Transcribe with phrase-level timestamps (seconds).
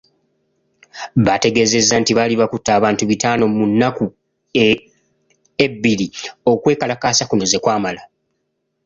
[1.25, 4.05] Baategeeza nti baali bakutte abantu bitaano mu nnaku
[5.65, 6.07] ebiri
[6.51, 8.01] okwekalakaasa kuno ze kwamala.